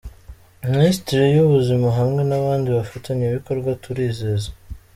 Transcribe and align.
Minisitiri 0.71 1.23
y’ubuzima 1.35 1.87
hamwe 1.97 2.21
n’abandi 2.29 2.67
bafatanyabikorwa. 2.77 3.69
Turizeza 3.83 4.49